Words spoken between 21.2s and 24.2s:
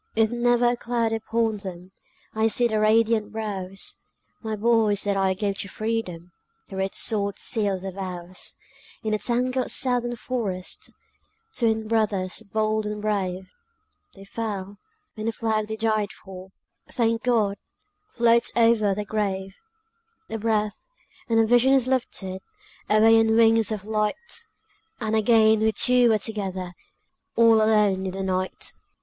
and the vision is lifted Away on wings of light,